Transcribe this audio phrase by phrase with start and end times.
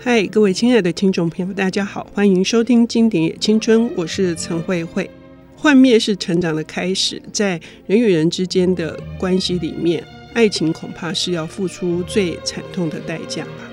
[0.00, 5.10] 嗨，各位亲爱的听众朋友，大家好，欢迎收听《经典也青春》，我是陈慧慧。
[5.56, 10.02] 幻灭是成长的开始，在人与人之间的关系里面，
[10.34, 13.68] 爱情恐怕是要付出最惨痛的代价吧。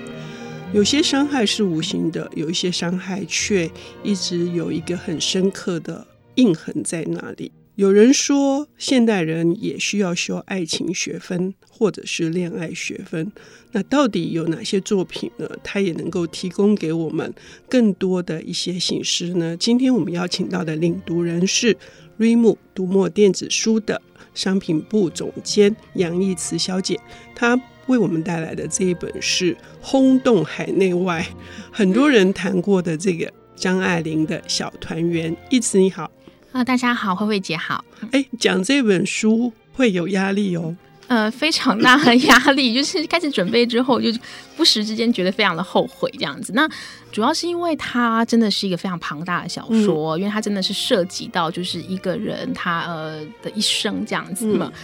[0.72, 3.70] 有些伤害是无形的，有一些伤害却
[4.02, 6.04] 一直有一个很深刻的
[6.34, 7.52] 印痕在那里。
[7.76, 13.30] 有人说，现代人也需要修爱情学分，或者是恋爱学分。
[13.72, 15.46] 那到底有哪些作品呢？
[15.62, 17.30] 它也能够提供给我们
[17.68, 19.54] 更多的一些省思呢？
[19.58, 21.76] 今天我们邀请到的领读人是
[22.16, 24.00] 瑞木读墨电子书的
[24.32, 26.98] 商品部总监杨逸慈小姐，
[27.34, 31.28] 她为我们带来的这一本是轰动海内外，
[31.70, 35.36] 很多人谈过的这个张爱玲的小团圆。
[35.50, 36.10] 逸慈你好。
[36.56, 37.84] 啊，大家好，慧慧姐好。
[38.12, 40.74] 哎，讲这本书会有压力哦。
[41.06, 44.08] 呃，非常大的压力， 就是开始准备之后，就
[44.56, 46.54] 不时之间觉得非常的后悔这样子。
[46.54, 46.66] 那
[47.12, 54.72] 主要是因为它真的是一个非常庞大的小说，嗯、因为它真的是涉及到就是一个人他呃的一生这样子嘛。
[54.74, 54.80] 嗯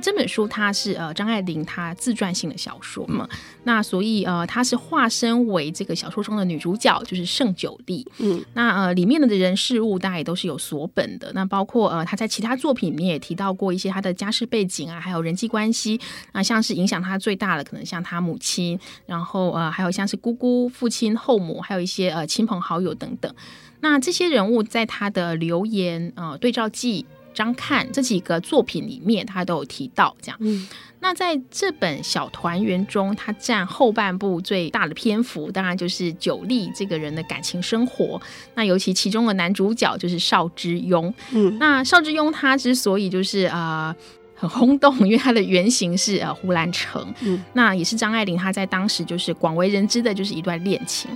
[0.00, 3.28] 这本书它是呃张爱玲她自传性的小说嘛，
[3.64, 8.06] 那所以呃她是化身为这个小说中的女主角，就是盛九莉。
[8.18, 16.00] 嗯，那呃里面的人事物大概也都是有所本的，那包括呃她在其他作品里面也提到过一些她的家世背景啊，还有人际关系
[16.32, 23.32] 啊，像是影响她最大的可能像她母亲，然后呃还有像是姑姑、父亲、后母，还有一些呃亲朋好友等等。
[23.80, 27.04] 那这些人物在她的留言呃对照记。
[27.32, 30.36] 张看这几个作品里面，他都有提到这样。
[30.40, 30.68] 嗯，
[31.00, 38.20] 那在这本小团圆中，他占后半部最大的篇幅，当然就是九莉这个人的感情生活。
[38.54, 41.12] 那尤其其中的男主角就是邵之庸。
[41.32, 43.94] 嗯，那邵之庸他之所以就是呃
[44.34, 47.14] 很轰动，因为他的原型是呃胡兰成。
[47.20, 51.10] 嗯，那也是张爱玲她在当时就是广为人知的就是一段恋情。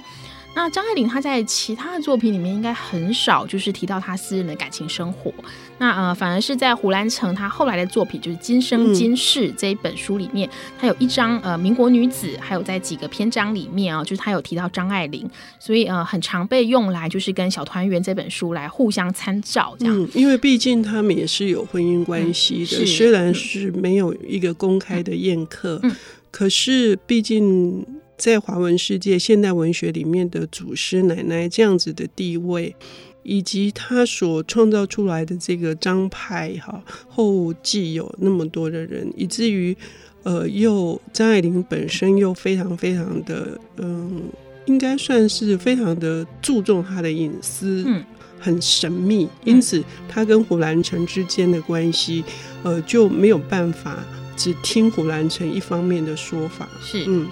[0.54, 5.32] 那张爱玲她在其他的作品里面应该很少就是提到她私人的感情生活，
[5.78, 10.48] 那呃反而是在胡兰成他后来的作品就是《今生今世》这一本书里面，
[10.78, 15.28] 他、嗯、有一章呃民国女子，还有在几个篇章里面啊、哦，就是他有提到张爱玲，
[15.59, 20.03] 所以呃很常被用来就是跟《小团圆》这本书来互相参照这样。
[20.03, 25.97] 嗯，因为毕竟他们也是有婚姻关系的，嗯、虽然是没有一个公开的宴客，嗯、
[26.31, 27.84] 可是毕竟。
[28.16, 32.75] 在华文世界、现代文学里面的祖师奶奶这样子的地位，
[33.22, 39.76] 以及他所创造出来的这个张派哈后继有那么多的人，以至于
[40.22, 44.22] 呃，又张爱玲本身又非常非常的嗯，
[44.66, 48.02] 应该算是非常的注重她的隐私，嗯，
[48.38, 52.25] 很神秘，因此她跟胡兰成之间的关系，
[52.62, 54.02] 呃，就没有办法
[54.36, 57.04] 只听胡兰成一方面的说法，是。
[57.06, 57.26] 嗯。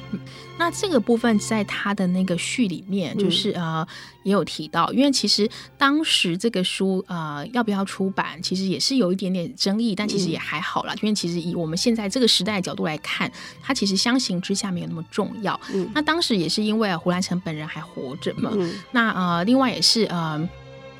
[0.58, 3.86] 那这个部分在他的那个序里面，就是呃
[4.22, 13.30] 也有提到，因为其实当时这个书呃要不要出版，其实也是有一点点争议，但其实也还好啦，因为其实以我们现在这个时代的角度来看，
[13.60, 15.58] 它其实相形之下没有那么重要。
[15.94, 18.52] 那当时也是因为胡兰成本人还活着嘛，
[18.92, 20.48] 那呃另外也是呃。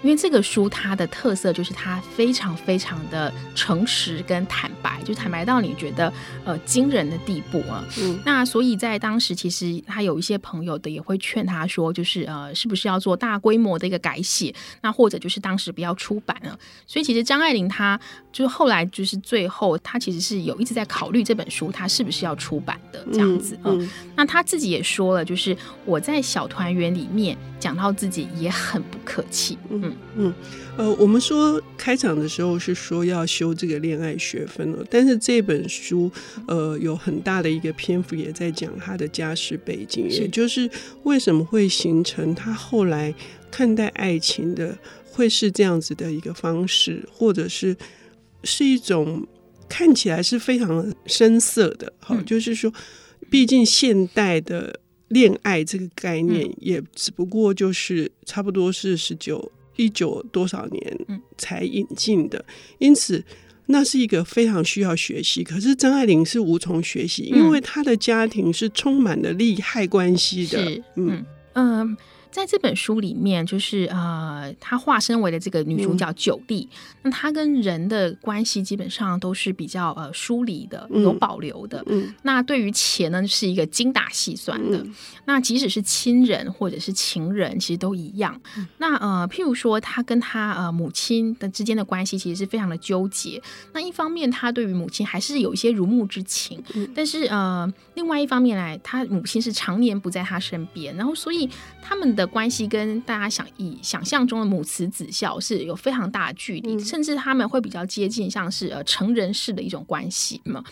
[0.03, 6.13] 因为这个书它的特色就是它非常非常的诚实跟坦白，就坦白到你觉得
[6.45, 7.85] 呃惊人的地步啊。
[8.01, 16.59] 嗯，那所以在当时其实他有一些朋友的也会劝他说，就是呃是不是要做大规模的一个改写，那或者就是当时不要出版了。
[16.87, 17.99] 所以其实张爱玲她
[18.33, 23.57] 就后来就是最后她其实是有一直在考虑这本书她是不是要出版的这样子。
[23.62, 29.57] 嗯，嗯，那她自己也说了，就是我在小团圆里面讲到自己也很不客气。
[29.71, 29.92] 嗯。
[30.17, 30.33] 嗯，
[30.77, 36.11] 呃，我们说开场的时候是说要修这个恋爱学分了，但是这本书
[36.47, 40.71] 呃有很大的一个篇幅也在讲他的家世背景，也就是
[41.05, 43.15] 为什么会形成他后来
[43.51, 47.77] 看待爱情的会是这样子的一个方式，或者是
[48.45, 49.27] 是一种
[49.69, 52.73] 看起来是非常深色的，好，就是说，
[53.31, 54.79] 毕竟现代的
[55.09, 59.50] 恋爱这个概念也只不过就是差不多是十九。
[59.77, 60.99] 一九多少年
[61.39, 62.45] 才引进的，
[62.79, 63.23] 因此
[63.67, 65.43] 那是一个非常需要学习。
[65.43, 70.83] 可是张爱玲是无从学习，因为她的家庭是充满了利害关系的。
[70.97, 71.25] 嗯
[71.55, 71.97] 嗯，
[72.32, 81.84] 在这本书里面，就是呃，她化身为了这个女主角九莉，嗯、那她跟人的关系基本上都是比较呃疏离的，有保留的。
[81.87, 84.79] 嗯，那对于钱呢，是一个精打细算的。
[84.79, 84.94] 嗯、
[85.26, 88.40] 那即使是亲人或者是情人，其实都一样。
[88.56, 93.43] 嗯、那呃，譬如说，她跟她呃母亲的之间的关系，其实是非常的纠结。
[93.75, 101.46] 那一方面，她对于母亲还是有一些如沐之情，嗯、但是呃，另外一方面来，她母亲是常年不在她身边，然后所以
[101.82, 102.22] 他们的。
[102.23, 110.63] 的关系跟大家想以想象中的母慈子孝是有非常大的距离，嗯、甚至他们会比较接近，像是呃成人式的一种关系嘛。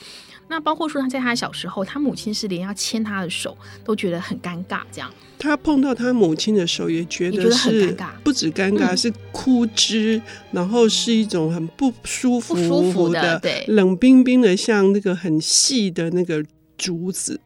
[0.48, 5.12] 那包括说他在他小时候，他母亲是连要牵他的手都觉得很尴尬，这样。
[5.38, 10.20] 他碰到他母亲的手也觉得是很尴尬，不止尴尬，嗯、是枯枝，
[10.52, 16.44] 然后是一种很不舒服、不舒服的，对，冷冰冰的，像那个很细的那个
[16.76, 17.40] 竹子。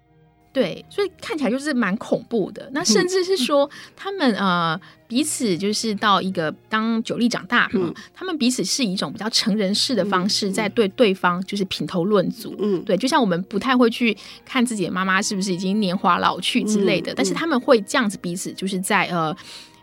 [0.55, 2.71] 对，所以看起来就是蛮恐怖的。
[2.73, 19.37] 那甚至是说，他们呃彼此就是到一个当九力长大，嘛，他们彼此是以一种比较成人式的方式在对对方就是品头论足，嗯，对，就像我们不太会去看自己的妈妈是不是已经年华老去之类的，但是他们会这样子彼此就是在呃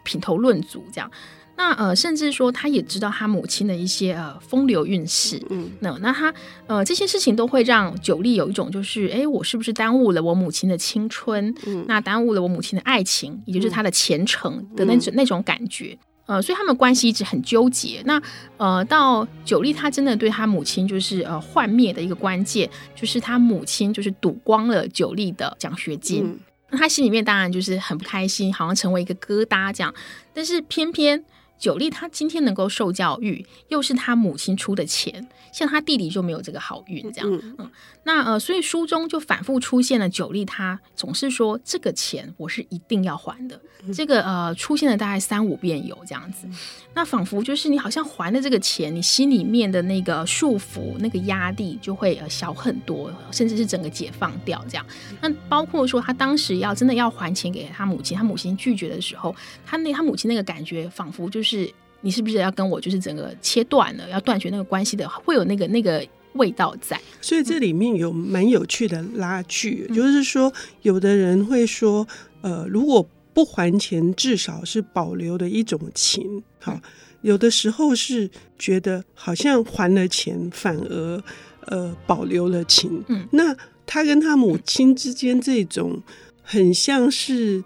[0.03, 1.11] 品头论足这样。
[1.61, 6.33] 那呃，甚至说他也知道他母亲的一些呃风流韵事，嗯，那那他
[6.65, 11.53] 呃这些事情都会让九莉有一种就是，哎，我是不是耽误了我母亲的青春？
[11.67, 15.95] 嗯，那耽误了我母亲的爱情，也就是他的前程的那种、嗯、那种感觉。
[16.25, 18.01] 呃，所以他们关系一直很纠结。
[18.05, 18.19] 那
[18.57, 26.23] 呃，到九莉他真的对他母亲就是呃幻灭的一个关键，就是他母亲就是赌光了九莉的奖学金。
[26.25, 26.39] 嗯、
[26.71, 29.93] 那他心里面当然就是很不开心，好像成为一个疙瘩这样。
[30.33, 31.23] 但是偏偏。
[31.61, 37.31] 九莉她今天能够受教育，又是她母亲出的钱，像她弟弟就没有这个好运，这样。
[37.31, 37.71] 嗯，嗯，
[38.03, 43.61] 那呃，所以书中就反复出现了九莉，她总是说这个钱我是一定要还的。
[43.83, 46.47] 嗯、这个呃，出现了大概三五遍有这样子。
[46.95, 54.85] 那仿佛就是你好像还了这个钱，你心里面的那个束缚、那个压力就会呃小很多，甚至是整个解放掉这样。
[55.21, 61.50] 那包括说他当时要真的要还钱给他母亲，他母亲拒绝的时候，他那他母亲那个感觉仿佛就是。
[61.51, 61.69] 是
[61.99, 66.99] 你是不是要跟我就是整个切断了，要断绝那个关系的，会有那个那个味道在。
[67.19, 70.51] 所以这里面有蛮有趣的拉锯，嗯、就是说，
[70.81, 72.07] 有的人会说，
[72.41, 76.41] 呃，如果不还钱，至少是保留的一种情。
[76.59, 76.79] 好，
[77.21, 81.23] 有的时候是觉得好像还了钱，反而
[81.67, 83.03] 呃保留了情。
[83.09, 83.55] 嗯，那
[83.85, 86.01] 他跟他母亲之间这种
[86.41, 87.63] 很像是，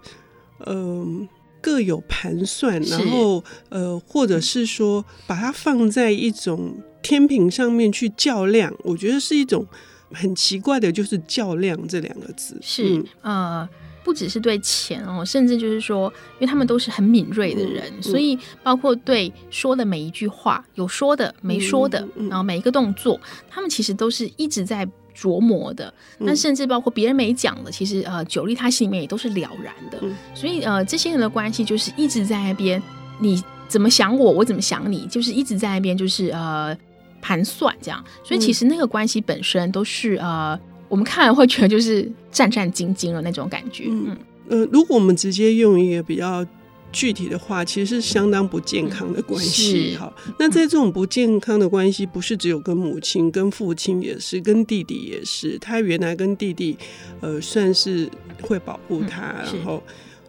[0.66, 1.28] 嗯、呃。
[1.66, 9.66] 各有盘算，然后呃，或者是说把它放在一种天平上面去较量，我觉得是一种
[10.12, 12.56] 很奇怪的，就是较量这两个字。
[12.62, 13.68] 是、嗯、呃，
[14.04, 16.06] 不只是对钱哦，甚至就是说，
[16.38, 23.20] 因为他们都是很敏锐的人，嗯嗯、所以包括对说的每一句话，有说的没说的，然后每一个动作，
[23.50, 24.88] 他们其实都是一直在。
[25.16, 29.98] 琢磨的，那甚至包括别人没讲的，其实呃，九莉他心里面也都是了然的。
[30.02, 32.80] 嗯、所以呃，这些人的关系就是一直在那边，
[33.18, 36.76] 你怎么想我，我怎么想你，就是一直在那边，就是呃
[37.22, 38.04] 盘算这样。
[38.22, 40.58] 所以其实那个关系本身都是呃，
[40.88, 43.86] 我们看了会觉得就是战战兢兢的那种感觉。
[43.88, 44.16] 嗯，
[44.48, 46.46] 嗯呃，如果我们直接用一个比较。
[46.92, 49.94] 具体的话，其实是相当不健康的关系。
[49.96, 55.58] 好，那在这种不健康的关系，不是只有跟母亲、跟父亲也是，跟弟弟也是。
[55.58, 56.76] 他原来跟弟弟，
[57.20, 58.08] 呃，算是
[58.40, 59.82] 会保护他，然后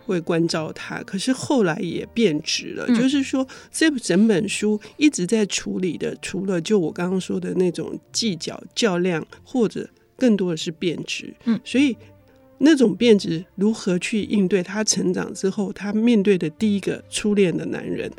[0.06, 2.86] 会关照他，可是后来也变质了。
[2.88, 11.34] 就是说，这整本书一直在处理的，除了就我刚刚说的那种计较、较量，或者更多的是变质。
[11.46, 11.96] 嗯，所以。
[12.60, 14.64] 那种变质如何去应对？
[14.64, 18.12] 他成长之后，他面对的第一个初恋的男人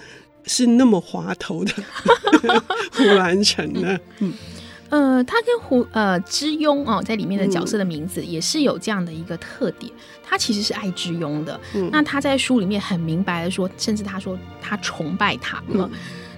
[0.44, 1.72] 是那么滑头的
[2.92, 3.98] 胡兰成呢？
[4.20, 4.32] 嗯，
[4.90, 9.92] 呃，他跟胡呃之庸哦，在里面的角色的名字也是有这样的一个特点。
[10.22, 11.58] 他其实是爱之庸的。
[11.74, 15.62] 嗯，那他在书里面很明白的说，甚至他说他崇拜他。
[15.68, 15.90] 嗯，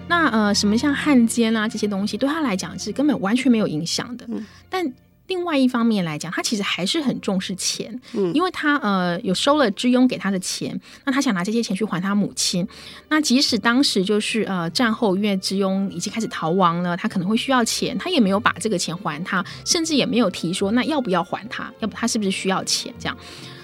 [0.09, 4.25] 那呃，什么像汉奸啊这些东西，对他来讲是根本完全没有影响的。
[4.29, 4.91] 嗯，但。
[5.31, 12.67] 另外一方面来讲，他其实还是很重视钱，嗯，因为他呃有收了之庸给他的钱，那他想拿这些钱去还他母亲。
[13.09, 23.17] 那即使当时就是呃战后，因为之庸已经开始逃亡了，他可能会需要钱，他也没有把这个钱还他，甚至也没有提说那要不要还他，要不他是不是需要钱这样。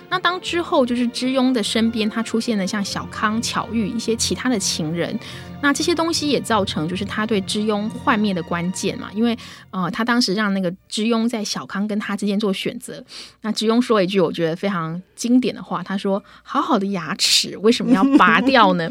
[0.09, 5.19] 那当之后就是之庸的身边，他出现了像小康、巧遇一些其他的情人，
[5.61, 9.11] 那这些东西也造成就是他对之庸幻灭的关键嘛。
[9.13, 9.37] 因为
[9.71, 13.05] 呃，他当时让那个之庸在小康跟他之间做选择。
[13.43, 18.89] 那之庸说一句我觉得非常经典的话，他说：“好好的牙齿为什么要拔掉呢？”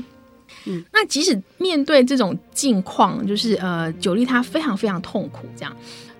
[0.65, 5.75] 嗯，那即使面对这种境况，就是呃，九莉她非常非常痛苦这样。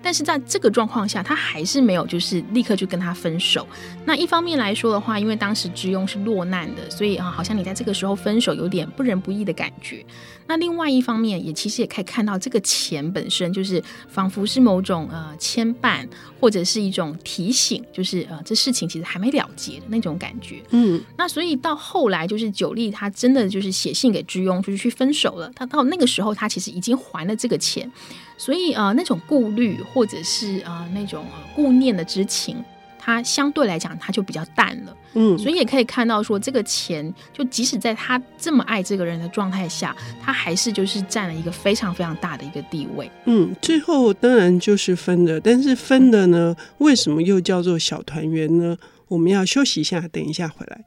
[0.06, 3.66] 但是在这个状况下，他还是没有就是立刻就跟他分手。
[4.04, 10.06] 那一方面来说的话，因为当时之庸是落难的，所以啊，好像你在这个时候分手有点不仁不义的感觉。
[10.46, 16.06] 那另外一方面，也其实也可以看到这个钱本身就是仿佛是某种呃牵绊，
[16.38, 20.62] 或者是一种提醒，就是呃这事情其实还没了结的那种感觉。
[20.70, 25.50] 嗯，那所以到后来就是久利他真的就是写信给之庸，就是去分手了。
[25.56, 27.90] 他到那个时候，他其实已经还了这个钱。
[28.38, 31.24] 所以呃，那种顾虑或者是呃那种
[31.54, 32.62] 顾念的之情，
[32.98, 34.94] 它相对来讲，它就比较淡了。
[35.14, 43.10] 嗯，所以也可以看到说，这个钱就即使在他这么爱这个人的状态下，他还是就是占了一个非常非常大的一个地位。
[43.24, 48.76] 嗯，最后当然就是分的，但是分的呢，为什么又叫做小团圆呢？
[49.08, 50.84] 我们要休息一下，等一下回来。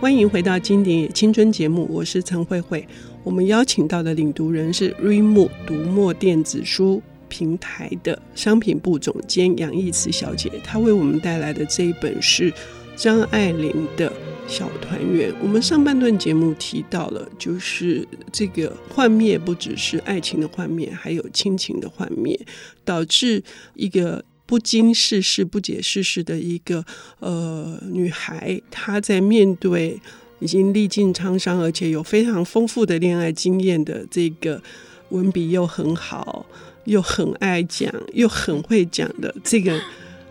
[0.00, 2.86] 欢迎回到《经典也青春》节目，我是陈慧慧。
[3.24, 12.52] 我们邀请到的领读人是 Rimu 读墨电子书平台的商品部总监杨逸慈小姐，她为我们带来的这一本是
[12.94, 14.08] 张爱玲的
[14.46, 15.32] 《小团圆》。
[15.42, 22.38] 我们上半段节目提到了，就是这个幻灭不只是爱情的幻灭，还有亲情的幻灭，
[22.84, 23.42] 导致
[23.74, 24.24] 一个。
[24.48, 26.82] 不经世事、不解世事的一个
[27.20, 30.00] 呃女孩，她在面对
[30.38, 34.62] 已经历尽沧桑，而且有非常丰富的恋爱经验的这个
[35.10, 36.46] 文笔又很好、
[36.86, 39.78] 又很爱讲、又很会讲的这个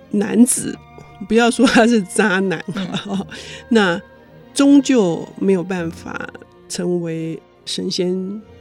[0.09, 0.75] 男子，
[1.27, 3.27] 不要说他是渣男哈，
[3.69, 4.01] 那
[4.51, 6.27] 终究没有办法
[6.67, 7.39] 成为。
[7.67, 8.09] 神仙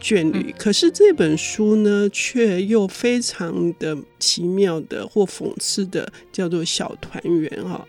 [0.03, 7.87] 眷侣，可是这本书呢，却又非常的奇妙的或讽刺的，叫做小团圆哈。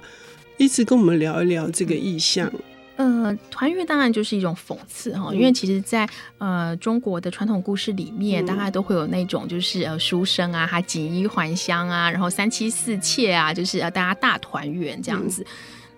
[0.58, 2.52] 一直跟我们聊一聊这个意象。
[2.96, 15.44] 呃，团圆当然就是一种讽刺哈，因为其实在，在呃中国的传统故事里面，大概都会有那种就是呃书生啊，他锦衣还乡啊，然后三妻四妾啊，就是呃大家大团圆这样子。
[15.44, 15.46] 嗯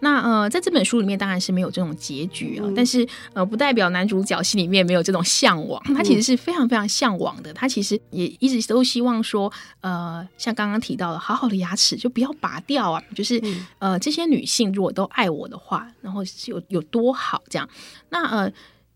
[0.01, 7.53] 那呃，在这本书里面当然是没有这种结局啊，嗯、但是呃，不代表男主角心里面没有这种向往，他其实是非常非常向往的。
[7.53, 9.51] 他其实也一直都希望说，
[9.81, 13.41] 呃，像刚刚提到的，好好的牙齿就不要拔掉啊，就是
[13.79, 17.67] 呃，这些女性如果都爱我的话，然后有有多好这样。
[18.09, 18.51] 那呃，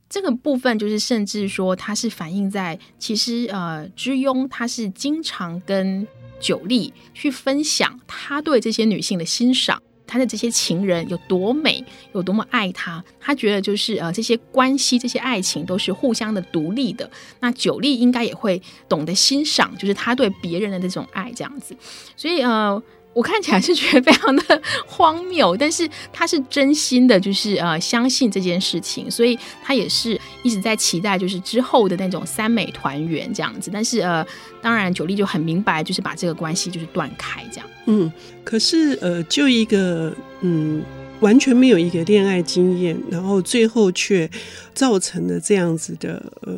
[0.10, 6.08] 这个部分就是甚至说，它是反映在其实呃，之庸他是经常跟
[6.40, 9.82] 久利去分享他对这些女性的欣赏。
[10.14, 17.10] 他的这些情人有多美，有多么爱他，他觉得就是呃，这些关系、这些爱情都是互相的独立的。
[17.40, 21.76] 那九莉应该也会懂得欣赏，就是他对别人的这种爱这样子。
[22.16, 22.80] 所以呃。
[23.14, 33.70] 我看起来是觉得非常的荒谬，但是他是真心的，就是呃相信这件事情，所以他也是一直在期待，就是之后的那种三美团圆这样子。
[33.72, 34.26] 但是呃，
[34.64, 37.70] 当然九莉就很明白，就是把这个关系就是断开这样。
[37.86, 38.12] 嗯，
[38.44, 40.82] 可是呃，就一个嗯
[41.20, 44.28] 完全没有一个恋爱经验，然后最后却
[44.74, 46.58] 造成了这样子的呃，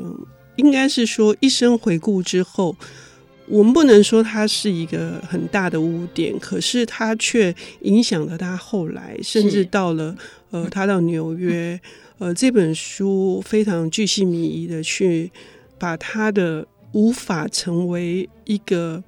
[0.56, 2.76] 应该是说一生回顾之后。
[3.48, 10.16] 我们不能说它是一个很大的污点，可是它却影响了他后来，甚至到了
[10.50, 11.80] 呃，他到纽约，
[12.18, 15.32] 呃，这本书非常巨细靡遗的去
[15.78, 19.04] 把他的无法成为一个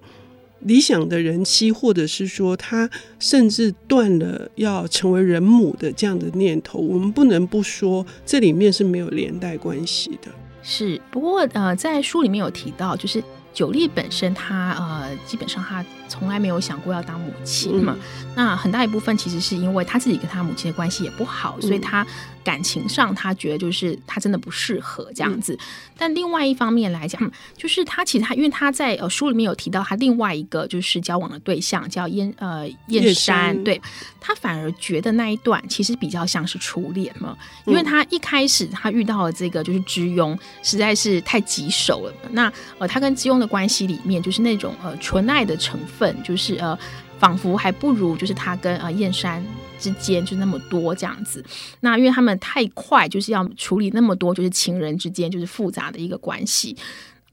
[0.60, 10.30] 理想的人妻，或者是说他甚至断了要成为人母的这样的念头，我们不能不说这里面是没有连带关系的。
[10.62, 13.24] 是，不过呃，在书里面有提到，就是。
[13.58, 17.96] 酒力本身它，呃，基本上它从来没有想过要当母亲嘛。
[17.98, 22.06] 嗯、那很大一部分其实是因为他自己跟他母亲的关系也不好，嗯、所以他
[22.44, 25.54] 感情上他觉得就是他真的不适合这样子。
[25.54, 25.60] 嗯、
[25.98, 33.82] 但另外一方面来讲，就是他其实他因为他在呃书里面有提到他另外一个就是交往的对象叫燕呃燕山，山对
[34.20, 42.14] 他反而觉得那一段其实比较像是初恋嘛，因为他一开始他遇到了这个就是之庸实在是太棘手了。
[42.32, 46.78] 那呃他跟之庸的关系里面，就是那种呃纯爱的成分，就是呃，
[47.20, 49.44] 仿佛还不如就是他跟呃燕山
[49.80, 51.44] 之间就那么多这样子。
[51.80, 56.76] 那因为他们太快，就是要处理那么多，就是情人之间就是复杂的一个关系。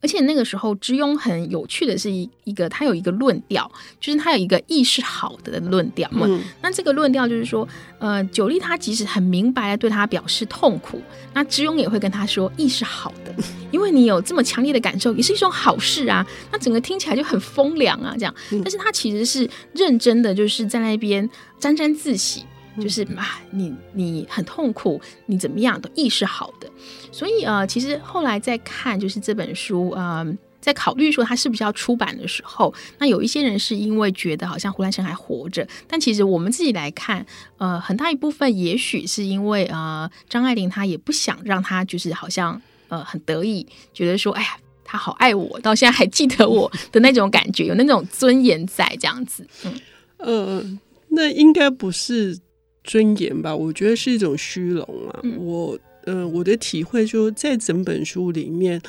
[0.04, 6.26] 而且那个时候，之庸很有趣的是一一个，他有一个论调，就是他有一个意识好的的论调嘛。
[6.28, 7.66] 嗯、那这个论调就是说，
[7.98, 11.00] 呃，久利他即使很明白的对他表示痛苦，
[11.32, 13.34] 那之庸也会跟他说意识好的，
[13.72, 16.26] 因为你有这么强烈的感受，也是一种好事啊。
[16.52, 18.34] 那整个听起来就很风凉啊，这样。
[18.50, 21.26] 但是他其实是认真的，就是在那边
[21.58, 22.44] 沾沾自喜。
[22.80, 26.68] 就是啊，你你很痛苦，你怎么样都意识好的，
[27.12, 30.26] 所以呃，其实后来在看就是这本书，呃，
[30.60, 37.24] 在考虑说它是不是要出版的时候，那有一些人是因为觉得好像胡兰成还活着，但其实我们自己来看，
[37.58, 49.74] 呃，很大一部分也许是因为呃，张爱玲她也不想让他就是好像呃很得意，觉得说哎呀他好爱我，到现在还记得我 的那种感觉，有那种尊严在这样子，嗯，
[50.18, 50.78] 呃，
[51.10, 52.38] 那应该不是。
[52.84, 55.20] 尊严吧，我觉得是一种虚荣啊。
[55.22, 58.80] 嗯、我，呃，我的体会就是在整本书里面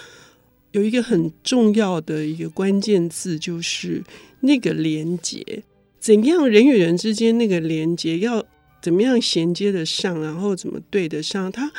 [0.72, 4.04] 有一个很重要的一个关键字，就是
[4.42, 5.64] 那个连接。
[5.98, 8.46] 怎样人与人之间那个连接要
[8.82, 11.52] 怎么样衔接得上，然后怎么对得上？
[11.52, 11.72] 他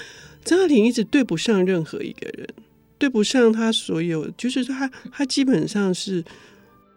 [0.42, 2.48] 张爱玲一直对不上任何一个人，
[2.98, 6.24] 对不上他所有，就是他他基本上是，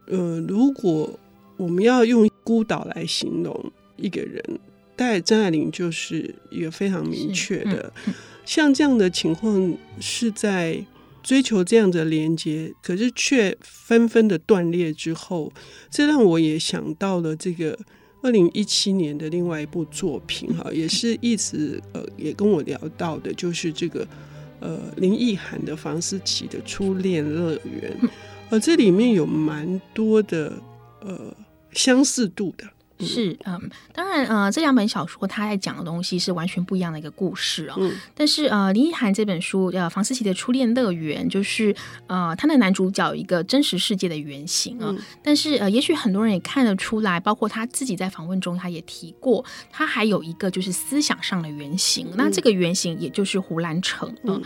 [0.07, 1.19] 呃，如果
[1.57, 4.41] 我们要用孤岛来形容一个人。
[4.99, 7.93] 但张爱玲就是一个非常明确的，
[8.43, 10.83] 像这样的情况是在
[11.23, 15.53] 追求这样的连接，可是却纷纷的断裂之后，
[15.89, 17.79] 这让我也想到了这个
[18.21, 24.05] 二零一七年的另外一部作品哈，也是一直呃也跟我聊到的，就是这个
[24.59, 27.97] 呃林奕涵的房思琪的初恋乐园，
[28.49, 30.61] 呃这里面有蛮多的
[30.99, 31.33] 呃
[31.71, 32.65] 相似度的。
[33.05, 37.75] 是，嗯，当然，呃，这两本小说它在讲的东西是完全不一样的一个故事哦。
[37.77, 41.75] 嗯、但是，呃，林奕涵这本书，呃，房思琪的初恋乐园，就是，
[42.07, 44.87] 呃，他的男主角一个真实世界的原型啊。
[44.89, 52.07] 嗯、但是，呃，也许很多人也看得出来，包括他自己在访问中他也提过，他还有一个就是思想上的原型。
[52.07, 54.41] 嗯、那这个原型也就是胡兰成，呃、嗯。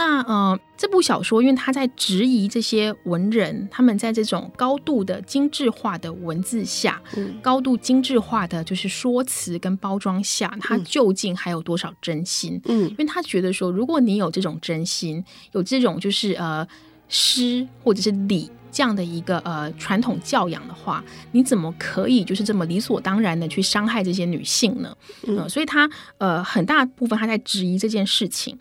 [0.00, 12.58] 那呃，这部小说，因为他在质疑这些文人，他们在这种高度的精致化的文字下，嗯、高度精致化的就是说辞跟包装下，他究竟还有多少真心？
[12.64, 16.66] 嗯，因为他觉得说，如果你有这种真心，有这种就是呃
[17.10, 24.96] 诗或者是礼这样的一个呃传统教养的话，你怎么可以就是这么理所当然的去伤害这些女性呢？
[25.26, 28.58] 嗯、呃，所以他呃很大部分他在质疑这件事情。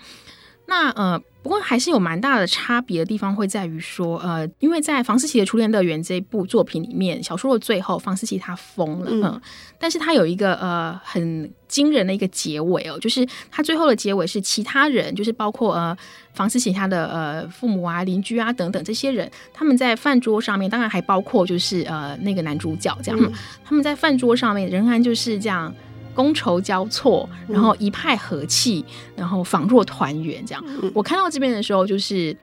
[0.70, 9.42] 那呃，不过还是有蛮大的差别的地方，会在于说，呃，因为在房思琪的初恋乐园这一部作品里面，小说的最后，房思琪她疯了，嗯、呃，
[9.80, 15.98] 但是她有一个呃很惊人的一个结尾哦，就是她最后的结尾是其他人，就是包括呃
[16.34, 23.34] 房思琪她的呃父母啊、邻居啊等等这些人，他们在饭桌上面，当然还包括就是呃那个男主角这样，嗯、
[23.66, 25.74] 他们在饭桌上面仍然就是这样。
[26.20, 28.84] 觥筹交错，然后一派和气，
[29.16, 30.62] 然后仿若团圆这样。
[30.68, 32.36] 嗯、我看到这边的时候，就是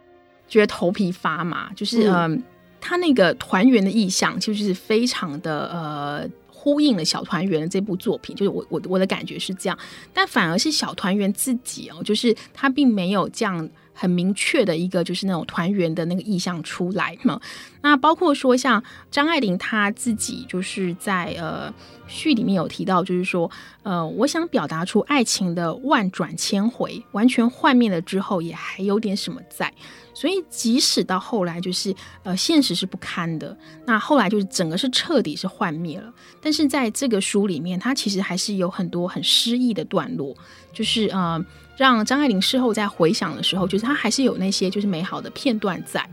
[0.48, 2.38] 觉得头皮发麻，就是嗯、呃，
[2.80, 6.26] 他那个团圆的意象，就是非常的呃
[6.66, 8.34] 呼应了小团圆这部作品。
[8.34, 9.78] 就是我我我的感觉是这样，
[10.12, 13.70] 但反而是小团圆自己哦，就是他并没有这样。
[13.98, 17.40] 很明确的一个就是那种团圆的那个意象出来嘛，
[17.80, 21.72] 那包括说像张爱玲她自己就是在呃
[22.06, 23.50] 序里面有提到，就是说
[23.84, 29.72] 呃我想表达出爱情的万转千回，完全幻灭了之后也还有点什么在，
[30.16, 40.34] 所以即使到后来就是呃现实是不堪的，那后来就是整个是彻底是幻灭了，但是在这个书里面，它其实还是有很多很诗意的段落，
[40.72, 41.44] 就是呃。
[41.78, 46.08] 让张爱玲事后在回想的时候，就是她还是有那些就是美好的片段在，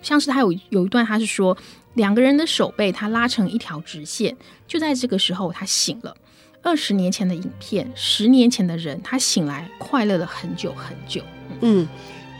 [0.00, 1.54] 像是她有有一段，她是说
[1.92, 4.34] 两个人的手被她拉成一条直线，
[4.66, 6.16] 就在这个时候她醒了。
[6.62, 11.22] 二十年前的影片，十年前的人，她醒来快乐了很久很久。
[11.60, 11.86] 嗯，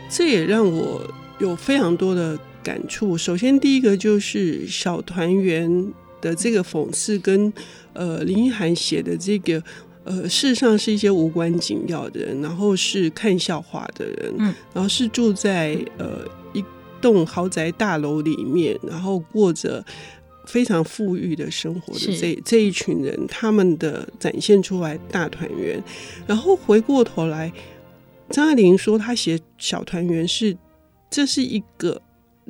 [0.09, 1.01] 这也让我
[1.39, 3.17] 有非常多的感触。
[3.17, 7.51] 首先，第一个就是小团圆的这个讽刺，跟
[7.93, 9.61] 呃林奕涵写的这个。
[10.07, 16.19] 呃，事实上是一些无关紧要的人，然后是看笑话的人，嗯，然后是住在呃
[16.53, 16.63] 一
[17.01, 19.83] 栋豪宅大楼里面，然后过着
[20.45, 25.83] 非常富裕的生活的这这一群人，他们的展现出来大团圆。
[26.27, 27.51] 然后回过头来，
[28.29, 30.55] 张爱玲说她写小团圆是
[31.09, 32.01] 这是一个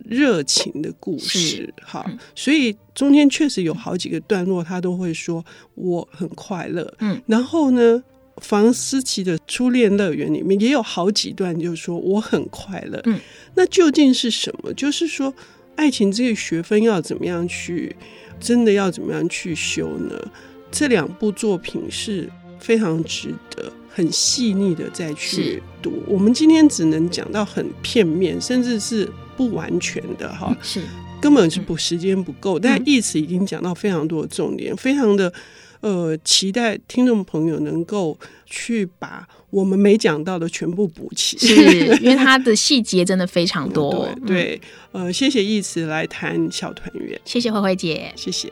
[0.05, 5.43] 热情的故事是，好，嗯所以中间确实有好几个段落，她都会说
[5.75, 6.93] 我很快乐。
[6.99, 8.03] 嗯，然后呢，
[8.37, 13.01] 房思琪的初恋乐园里面也有好几段，就是说我很快乐。
[13.05, 13.19] 嗯，
[13.53, 14.73] 那究竟是什么？
[14.73, 15.33] 就是说，
[15.75, 17.95] 爱情这个学分要怎么样去，
[18.39, 20.19] 真的要怎么样去修呢？
[20.71, 23.71] 这两部作品是非常值得。
[23.95, 30.81] 很细腻的再去读，我们今天只能讲到很片面，甚至是不完全的哈，是。
[31.21, 32.59] 根本是不时间不够。
[32.59, 35.31] 嗯、但意思已经讲到非常多的重点，非常的
[35.79, 41.55] 呃期待听众朋友能够去把我们没讲到的全部补齐，是
[42.01, 44.13] 因为它的细节真的非常 多。
[44.27, 48.51] 对对，呃，谢谢义慈来谈小团圆，谢谢慧慧姐，谢谢。